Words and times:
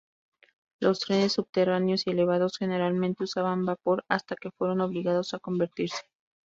Los 0.81 0.99
trenes 1.01 1.33
subterráneos 1.33 2.07
y 2.07 2.09
elevados 2.09 2.57
generalmente 2.57 3.25
usaban 3.25 3.67
vapor 3.67 4.03
hasta 4.09 4.35
que 4.35 4.49
fueron 4.49 4.81
obligados 4.81 5.35
a 5.35 5.39
convertirse. 5.39 6.01